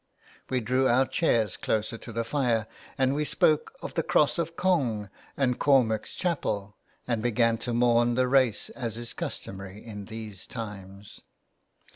We 0.49 0.61
drew 0.61 0.87
our 0.87 1.05
chairs 1.05 1.55
closer 1.57 1.95
to 1.95 2.11
the 2.11 2.23
fire, 2.23 2.65
and 2.97 3.13
we 3.13 3.23
spoke 3.23 3.75
of 3.83 3.93
the 3.93 4.01
Cross 4.01 4.39
of 4.39 4.55
Cong 4.55 5.11
and 5.37 5.59
Cormac's 5.59 6.15
Chapel, 6.15 6.75
and 7.07 7.21
began 7.21 7.59
to 7.59 7.71
mourn 7.75 8.15
the 8.15 8.27
race 8.27 8.71
as 8.71 8.97
is 8.97 9.13
customary 9.13 9.85
in 9.85 10.05
these 10.05 10.47
times. 10.47 11.21